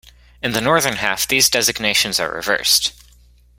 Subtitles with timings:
[0.41, 2.91] In the northern half, these designations are reversed.